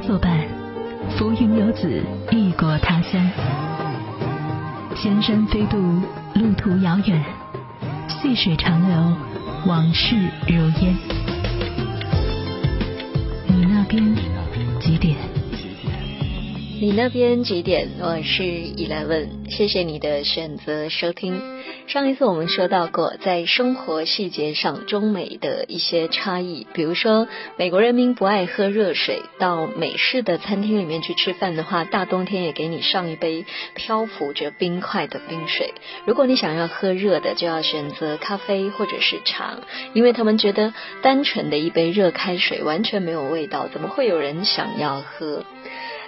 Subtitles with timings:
[0.00, 0.46] 作伴，
[1.10, 3.30] 浮云游子，异国他乡。
[4.96, 5.76] 千山飞渡，
[6.34, 7.22] 路途遥远，
[8.08, 9.16] 细水长流，
[9.66, 10.16] 往事
[10.46, 10.96] 如烟。
[13.46, 14.16] 你那边
[14.80, 15.16] 几点？
[16.80, 17.86] 你那边几点？
[18.00, 21.59] 我是 Eleven，谢谢你的选择收听。
[21.90, 27.26] 上一次我们说到过，在生活细节上，中美的一些差异，比如说
[27.56, 35.74] 美国人民不爱喝热水，到美式的餐厅里面去吃饭的话，大冬天也给你上一杯漂浮着冰块的冰水。
[36.04, 39.58] 如果你想要喝热的，就要选择咖啡或者是茶，
[39.92, 40.72] 因为他们觉得
[41.02, 45.44] 单纯的一杯热开水完全没有味道，怎么会有人想要喝？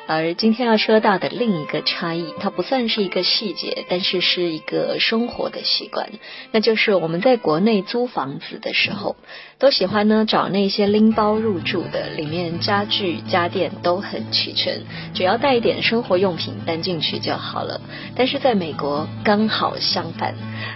[0.09, 6.11] 而今天要说到的另一个差异，它不算是一个细节，但是是一个生活的习惯，
[6.51, 9.17] 那就是我们在国内租房子的时候，
[9.59, 14.83] 都喜欢呢找那些拎包入住的，里面家具家电都很齐全，
[15.15, 17.81] 只要带一点生活用品搬进去就好了。
[18.17, 20.35] 但是在美国刚好相反，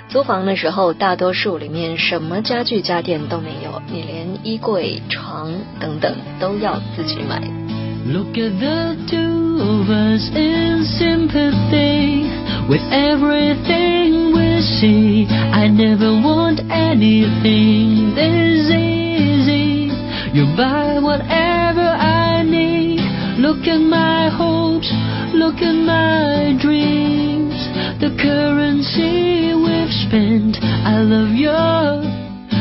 [0.08, 7.85] 租房的时候，大多数里面什么家具家电都没有，你连衣柜、床等等都要自己买。
[8.06, 12.22] Look at the two of us in sympathy
[12.70, 15.26] with everything we see.
[15.26, 19.90] I never want anything this easy.
[20.38, 23.02] You buy whatever I need.
[23.42, 24.86] Look at my hopes,
[25.34, 27.58] look at my dreams.
[27.98, 30.62] The currency we've spent.
[30.62, 31.58] I love you,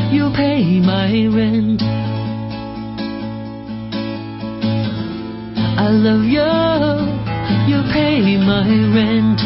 [0.10, 2.05] you pay my rent.
[5.86, 6.42] I love you,
[7.70, 9.40] you pay my rent.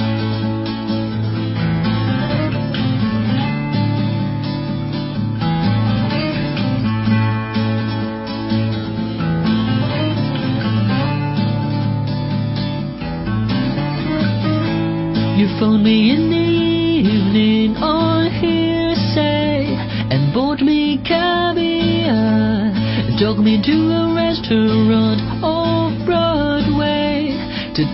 [15.37, 16.28] You phone me in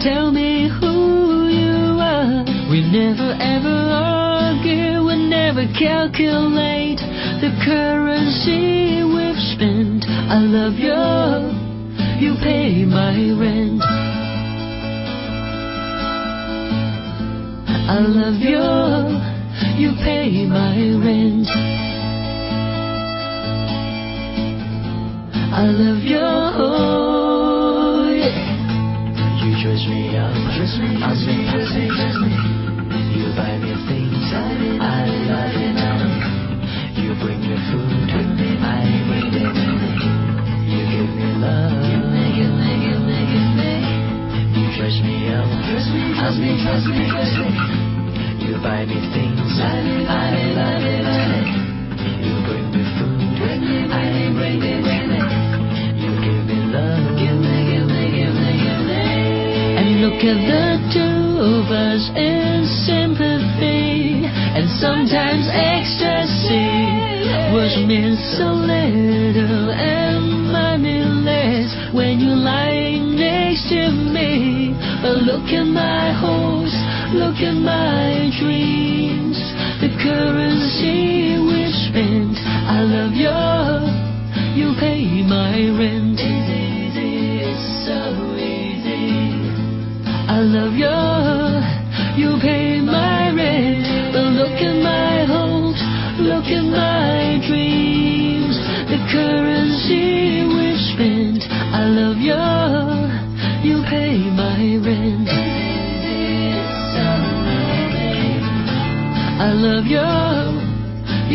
[0.05, 2.45] tell me who you are.
[2.69, 7.01] We never ever argue, we never calculate
[7.41, 10.05] the currency we've spent.
[10.05, 10.93] I love you,
[12.21, 13.81] you pay my rent.
[17.89, 18.61] I love you,
[19.81, 21.49] you pay my rent.
[25.51, 27.04] I love you
[29.65, 32.29] dress me up, dress me, dress me, dress me, dress me.
[33.17, 35.81] You buy me things I love it.
[37.01, 39.57] You bring me food, I need it.
[40.69, 43.73] You give me love, give me, give me, give me, give me.
[44.53, 47.49] You dress me up, dress me, dress me, dress me, dress me.
[48.45, 49.81] You buy me things I
[50.61, 51.49] love it.
[52.21, 53.33] You bring me food,
[53.89, 54.94] I bring it,
[60.15, 66.71] look at the two of us in sympathy and sometimes ecstasy
[67.51, 74.71] was meant so little and moneyless when you're lying next to me.
[75.03, 76.75] But look at my hopes,
[77.11, 79.35] look at my dreams,
[79.83, 82.39] the currency we spent.
[82.39, 83.35] I love you,
[84.55, 86.44] you pay my rent.
[90.55, 90.87] Love you,
[92.15, 93.83] you pay my rent.
[94.13, 95.83] But look at my hopes,
[96.19, 98.55] look at my dreams,
[98.87, 101.43] the currency we've spent.
[101.51, 102.39] I love you,
[103.67, 105.27] you pay my rent.
[109.43, 110.07] I love you,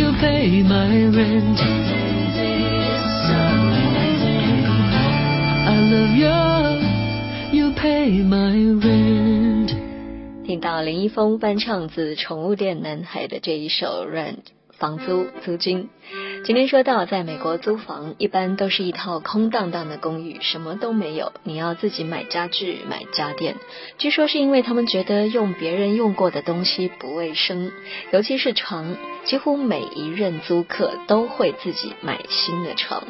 [0.01, 1.80] you pay my rent.
[10.51, 14.35] 听到林一峰翻唱自《宠物店男孩》的这一首《Rent》，
[14.77, 15.91] 房租租金。
[16.45, 23.55] 今天说到，在美国租房一般都是一套空荡荡的公寓，什么都没有，你要自己买家具、买家电。
[23.97, 27.71] 据说是因为他们觉得用别人用过的东西不卫生，
[28.11, 33.05] 尤其是床，几乎每一任租客都会自己买新的床。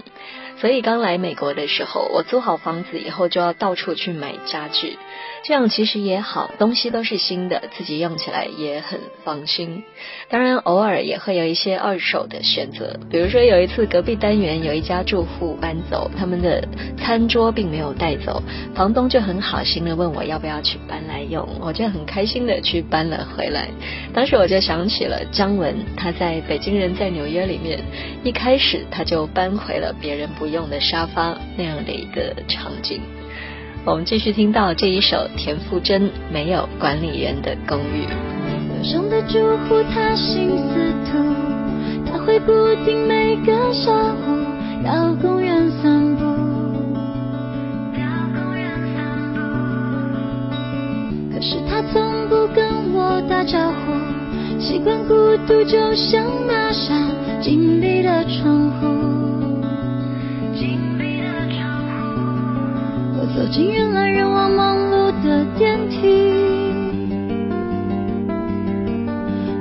[0.60, 4.98] 所以刚来美国的时候，我租好房子以后就要到处去买家具，
[5.42, 9.82] 这样其实也好，东西都是新的，自己用起来也很放心。
[10.28, 16.62] 当然，偶尔也会有一些二手的选择，比如说有一次隔壁单元有一家住户搬走，他们的
[16.98, 18.42] 餐桌并没有带走，
[18.74, 23.68] 房东就很好心的问我要不要去搬来用，我就很开心的去搬了回来。
[24.12, 27.80] 当时我就想起了姜文，他在《北京人在纽约》里面，
[28.22, 33.00] 一开始他就搬回了别人不用的沙发那样的一个场景。
[33.84, 38.04] 我们继续听到这一首田馥甄《没有管理员的公寓》。
[38.76, 41.18] 楼上的住户他心思土，
[42.10, 42.52] 他会固
[42.84, 46.24] 定每个下午到公园散步。
[51.32, 55.14] 可是他从不跟我打招呼，习惯孤
[55.46, 59.09] 独，就像那扇紧闭的窗户。
[63.36, 65.96] 走进人来人往忙碌的电梯，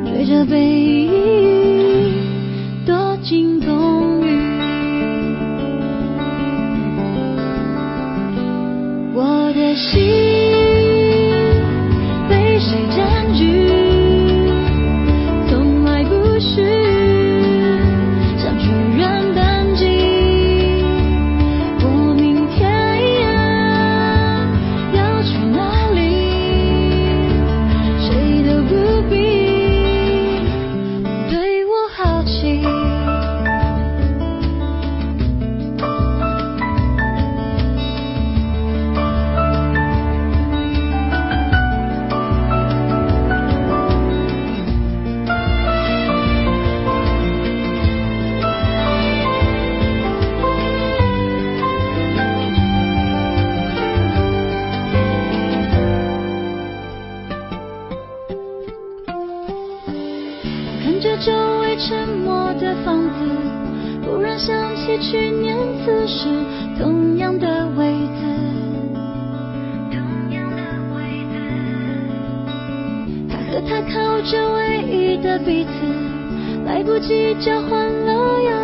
[0.05, 1.48] 追着背影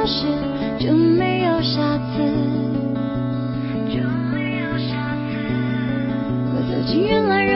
[0.05, 0.21] 了钥匙，
[0.85, 2.21] 就没有下次。
[6.53, 7.54] 我走进人来人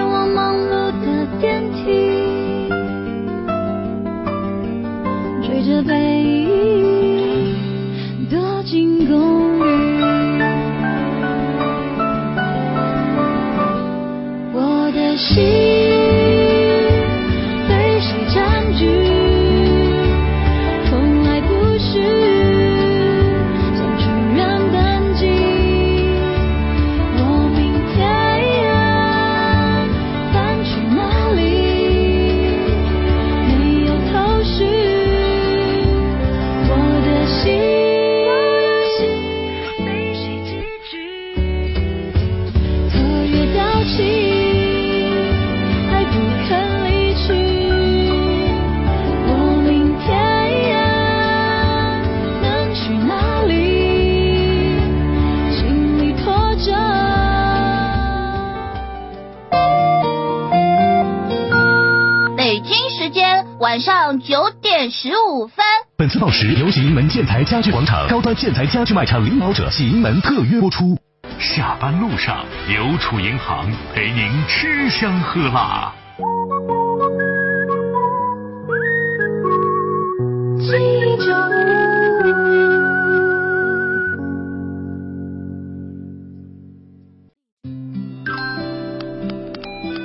[65.02, 65.66] 十五分。
[65.96, 71.00] 本次报时由喜盈门建材家具广场高端建材家具卖场领导者喜盈门特约播出。
[71.40, 73.66] 下班路上，邮储银行
[73.96, 75.94] 陪您吃香喝辣。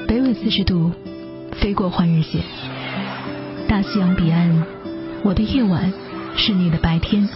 [0.07, 0.93] 北纬四十度，
[1.61, 2.41] 飞过换日线，
[3.69, 4.65] 大西洋彼岸，
[5.25, 5.91] 我的夜晚
[6.37, 7.27] 是你的白天。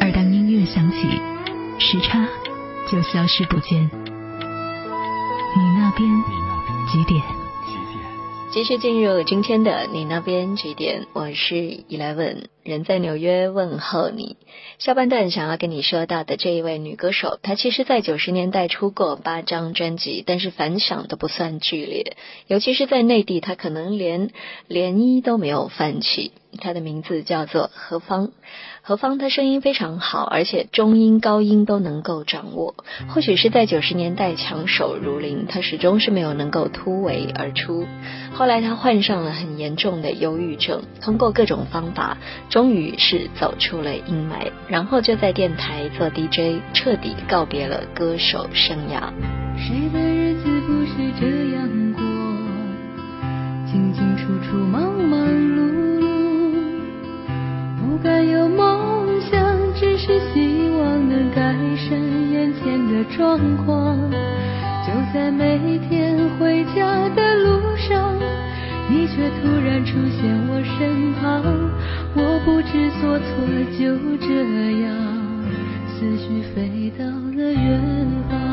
[0.00, 0.96] 而当音乐响起，
[1.78, 2.26] 时差
[2.90, 3.90] 就消失不见。
[5.56, 6.10] 你那边
[6.90, 7.43] 几点？
[8.54, 11.08] 继续进入今天的你那边几点？
[11.12, 14.36] 我是 Eleven，人在纽约问候你。
[14.78, 24.30] 下半段想要跟你说到的这一位女歌手，她其实在九十年代出过八张专辑，但是反响都不算剧烈，尤其是在内地，她可能连
[24.68, 26.30] 涟漪都没有泛起。
[26.60, 28.30] 她的名字叫做何方。
[28.86, 32.74] 何方的声音非常好，而且中音高音都能够掌握。
[33.08, 37.86] 或许是在九十年代强手如林，他始终是没有能够突围而出。
[38.34, 42.18] 后来他患上了很严重的忧郁症，通过各种方法，
[42.50, 49.00] 终于是走出了阴霾，然后就在电台做 DJ，彻底告别了歌手生涯。
[49.56, 52.02] 谁的日子不是这样过？
[53.64, 56.04] 进进出出，忙忙碌碌，
[57.80, 58.73] 不敢有梦
[63.16, 63.98] 状况。
[64.86, 68.14] 就在每天回家的路上，
[68.90, 71.42] 你却突然出现我身旁，
[72.14, 73.24] 我不知所措，
[73.78, 73.82] 就
[74.18, 74.28] 这
[74.82, 74.92] 样
[75.88, 77.80] 思绪飞到了远
[78.28, 78.43] 方。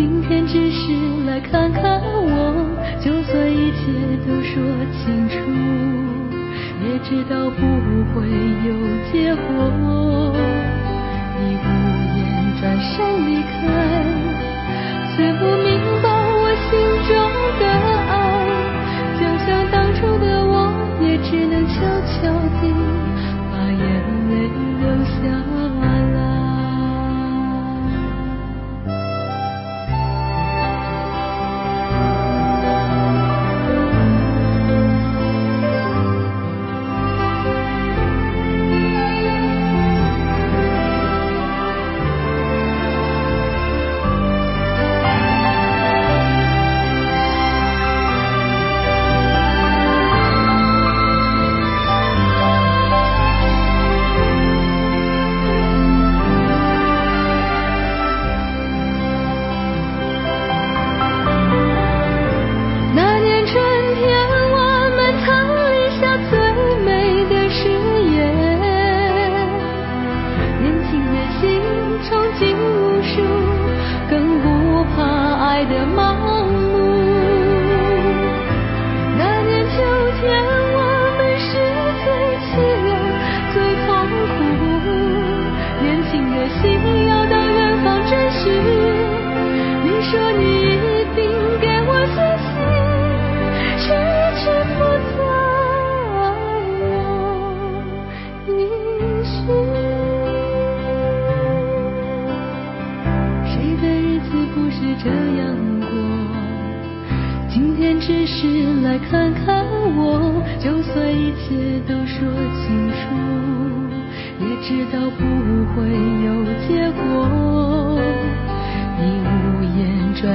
[0.00, 0.94] 今天只是
[1.26, 2.56] 来看看我，
[3.04, 3.92] 就算一切
[4.26, 4.56] 都说
[4.96, 5.36] 清楚，
[6.82, 7.60] 也知道不
[8.14, 8.24] 会
[8.64, 8.72] 有
[9.12, 9.44] 结果。
[11.36, 11.68] 你无
[12.16, 12.18] 言
[12.58, 12.96] 转身
[13.28, 13.52] 离开，
[15.12, 15.68] 似乎明
[16.02, 16.72] 白我心
[17.04, 17.12] 中
[17.60, 17.62] 的
[18.08, 18.16] 爱，
[19.20, 21.76] 就像当初的我，也只能悄
[22.08, 22.32] 悄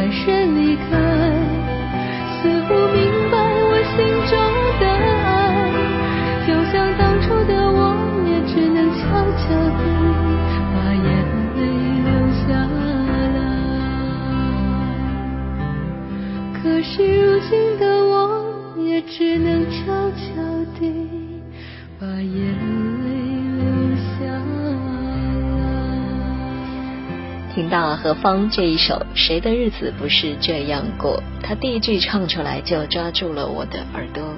[0.06, 0.95] 转身离开，
[27.65, 34.35] 听到何芳这一首《谁的日子不是这样过》，他第一句唱出来就抓住了我的耳朵。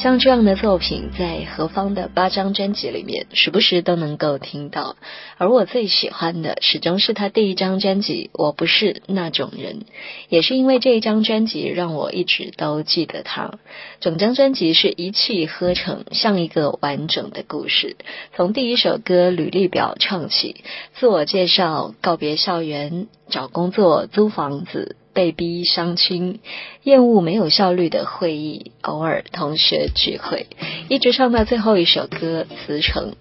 [0.00, 4.94] 像这样的作品，在何方的八张专辑里面，时不时都能够听到。
[5.38, 9.80] 而我最喜欢的，始终是他第一张专辑《我不是那种人》，
[10.28, 13.58] 也是因为这一张专辑，让我一直都记得他。
[13.98, 17.96] 整张专辑是一气呵成，像一个完整的故事。
[18.36, 20.62] 从第一首歌履历表唱起，
[20.94, 24.94] 自我介绍、告别校园、找工作、租房子。
[25.18, 26.38] 被逼相亲，
[26.84, 30.46] 厌恶没有效率的会议，偶尔同学聚会，
[30.88, 33.14] 一直唱到最后一首歌辞呈。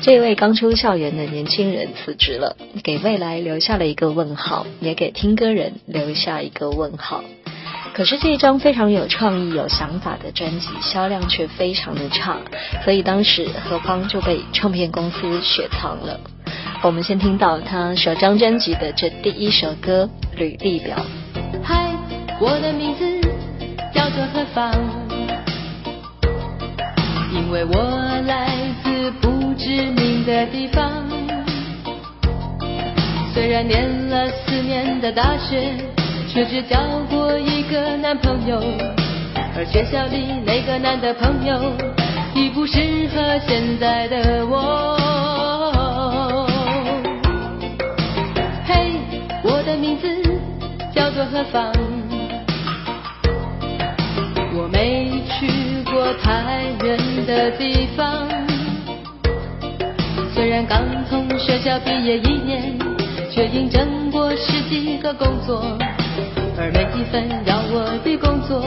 [0.00, 7.22] 这位刚出校园的年轻人辞职了，给未来留下了一个问号，也给听歌人留下一个问号。
[7.92, 12.38] 可是这一张非常有创意、有想法的专辑销量却非常的差，
[12.82, 16.18] 所以当时何方就被唱片公司雪藏了。
[16.82, 20.96] 我们先听到他首张专辑的这第一首歌《履历表》。
[22.40, 23.20] 我的名字
[23.94, 24.72] 叫做何方，
[27.32, 27.74] 因为我
[28.26, 28.48] 来
[28.82, 30.90] 自不知名的地方。
[33.32, 35.72] 虽然念了四年的大学，
[36.28, 38.60] 却只交过一个男朋友，
[39.56, 41.72] 而学校里那个男的朋友，
[42.34, 44.98] 已不适合现在的我。
[48.66, 48.92] 嘿，
[49.42, 50.08] 我的名字
[50.94, 51.72] 叫做何方，
[57.32, 58.28] 的地方。
[60.34, 62.78] 虽然刚从学校毕业一年，
[63.30, 65.78] 却应征过十几个工作，
[66.58, 68.62] 而每一份要我的工作，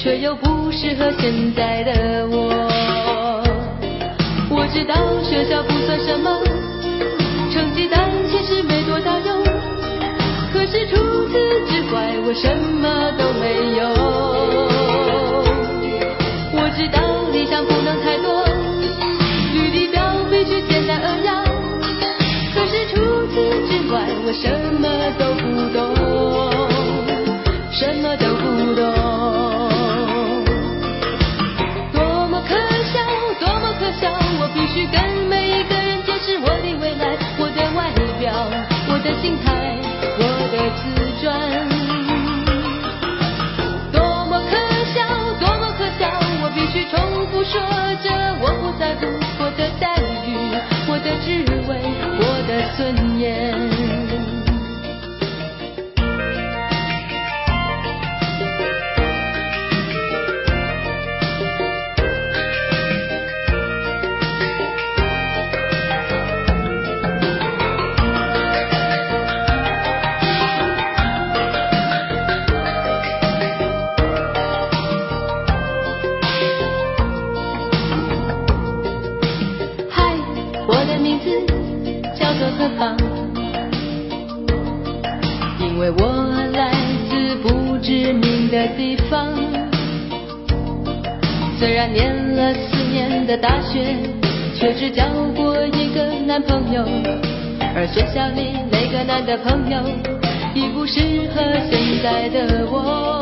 [0.00, 2.50] 却又不适合现在的我。
[4.50, 6.40] 我知道学校不算什么，
[7.52, 9.44] 成绩单其实没多大用，
[10.52, 10.96] 可是除
[11.28, 11.38] 此
[11.70, 13.82] 之外，我什么都没有。
[16.54, 17.00] 我知道
[17.52, 18.42] 想不能太多，
[19.52, 21.44] 履历表必须简单扼要，
[22.54, 23.34] 可是除此
[23.68, 24.48] 之外，我什
[24.80, 25.92] 么都不懂，
[27.70, 28.80] 什么都不懂。
[31.92, 32.56] 多么可
[32.88, 33.04] 笑，
[33.38, 34.08] 多么可笑！
[34.40, 34.96] 我必须跟
[35.28, 38.48] 每一个人解释我的未来，我的外表，
[38.88, 39.51] 我的心态，
[47.44, 47.60] 说
[48.02, 48.08] 着，
[48.40, 49.06] 我不在乎
[49.38, 50.28] 我的待遇，
[50.88, 51.70] 我的职位，
[52.18, 53.71] 我的尊严。
[95.12, 96.82] 有过一个男朋友，
[97.74, 99.78] 而学校里那个男的朋友，
[100.54, 103.20] 已不适合现在的我。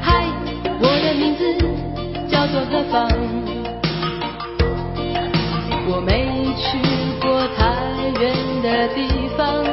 [0.00, 0.24] 嗨，
[0.80, 1.42] 我的名字
[2.30, 3.10] 叫做何方，
[5.88, 6.78] 我没去
[7.20, 7.60] 过太
[8.20, 8.22] 远
[8.62, 8.98] 的地
[9.36, 9.64] 方。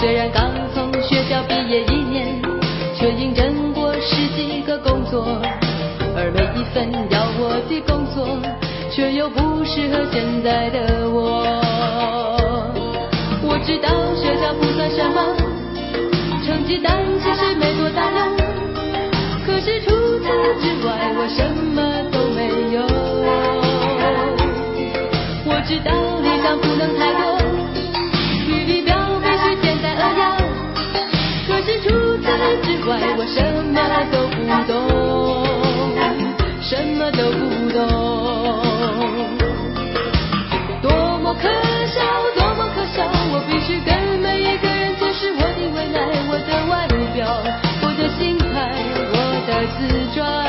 [0.00, 2.42] 虽然刚从学校毕业一年，
[2.96, 5.40] 却应征过十几个工作，
[6.32, 8.38] 每一份要我的工作，
[8.90, 11.42] 却又不适合现在的我。
[13.42, 15.34] 我知道学校不算什么，
[16.46, 18.36] 成绩单其实没多大用，
[19.44, 19.90] 可是除
[20.20, 20.26] 此
[20.60, 21.42] 之外，我什
[21.74, 22.38] 么都没
[22.74, 22.80] 有。
[25.46, 25.90] 我知道
[26.22, 27.22] 理想不能太多，
[28.46, 30.22] 履历表必须简单扼要，
[31.48, 31.88] 可是除
[32.18, 32.26] 此
[32.62, 33.78] 之外，我什么
[34.12, 34.36] 都不
[34.70, 35.09] 懂，
[36.70, 37.78] 什么都不懂。
[40.80, 41.48] 多么可
[41.88, 42.00] 笑，
[42.36, 43.10] 多么可笑！
[43.32, 47.26] 我必须跟每一个人解释我的未来，我的外表，
[47.82, 48.70] 我的心态，
[49.10, 49.14] 我
[49.48, 49.80] 的自
[50.14, 50.39] 传。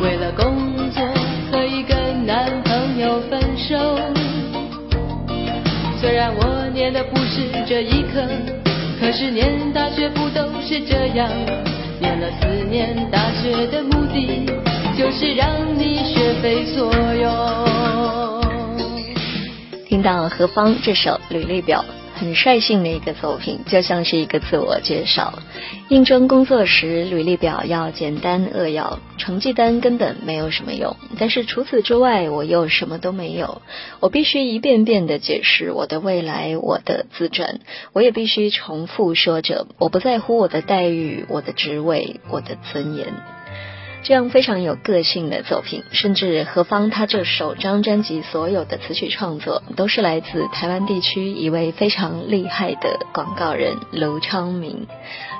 [0.00, 1.06] 为了工作
[1.52, 3.76] 和一个男朋友分手，
[6.00, 8.26] 虽然我念的不是这一科，
[8.98, 11.28] 可是念大学不都是这样？
[12.00, 14.46] 念了四年大学的目的，
[14.96, 17.30] 就是让你学非所有。
[19.86, 21.84] 听到何方这首《履历表》，
[22.20, 25.38] 很率性的一个作品，就像是一个自我介绍。
[25.88, 30.94] 应征工作时，履历表要简单扼要，成绩单根本没有什么用。
[31.18, 33.62] 但是除此之外，我又什么都没有。
[34.00, 37.60] 我必须一遍遍的解释我的未来，我的自传。
[37.94, 43.06] 我也必须重复说着，我不在乎我的待遇，我的职位，我的尊严。
[44.02, 54.86] 这样非常有个性的作品，甚至何方他这首张专辑所有的词曲创作，都是来自台湾地区一位非常厉害的广告人卢昌明。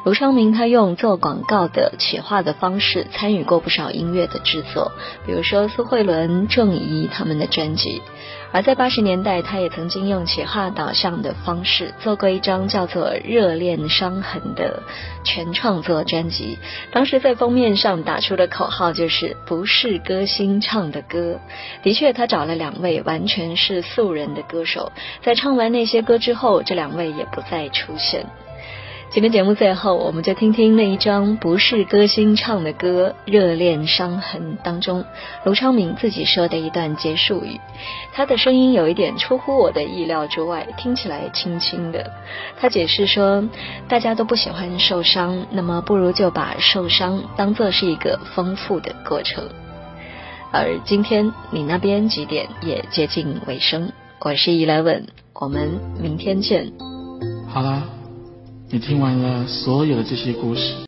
[0.05, 4.92] 卢昌明他用做广告的企划的方式，参与过不少音乐的制作，
[5.27, 8.03] 比如说苏慧伦、郑怡他们的专辑。
[8.52, 14.82] 而在八十年代，他也曾经用企划导向的方式做过一张叫做《热恋伤痕》的
[15.24, 16.58] 全创作专辑。
[16.90, 21.38] 当时在封面上打出的口号就是“不是歌星唱的歌”。
[21.84, 24.90] 的确，他找了两位完全是素人的歌手，
[25.22, 28.26] 在唱完那些歌之后，这两位也不再出现。
[29.12, 35.05] 今天节目最后，我们就听听那一张不是歌星唱的歌《热恋伤痕》当中，
[35.42, 37.59] 卢昌明自己说的一段结束语。
[38.12, 42.09] 他的声音有一点出乎我的意料之外，听起来轻轻的。
[42.61, 43.42] 他解释说，
[43.88, 49.44] 大家都不喜欢受伤，那么不如就把受伤当做是一个丰富的过程。
[50.53, 56.70] 而今天你那边几点也接近尾声，我是 Eleven，我们明天见。
[57.49, 57.99] 好了。
[58.72, 60.87] 你听完了所有的这些故事，